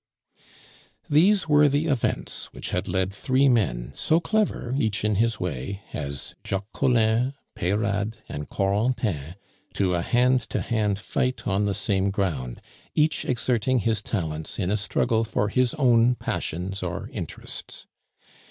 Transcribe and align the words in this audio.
These 1.11 1.47
were 1.47 1.69
the 1.69 1.85
events 1.85 2.47
which 2.53 2.71
had 2.71 2.87
led 2.87 3.13
three 3.13 3.47
men, 3.47 3.91
so 3.93 4.19
clever, 4.19 4.73
each 4.79 5.05
in 5.05 5.17
his 5.17 5.39
way, 5.39 5.83
as 5.93 6.33
Jacques 6.43 6.71
Collin, 6.73 7.35
Peyrade, 7.53 8.15
and 8.27 8.49
Corentin, 8.49 9.35
to 9.75 9.93
a 9.93 10.01
hand 10.01 10.39
to 10.49 10.61
hand 10.61 10.97
fight 10.97 11.47
on 11.47 11.65
the 11.65 11.75
same 11.75 12.09
ground, 12.09 12.61
each 12.95 13.25
exerting 13.25 13.77
his 13.81 14.01
talents 14.01 14.57
in 14.57 14.71
a 14.71 14.75
struggle 14.77 15.23
for 15.23 15.49
his 15.49 15.75
own 15.75 16.15
passions 16.15 16.81
or 16.81 17.07
interests. 17.13 17.85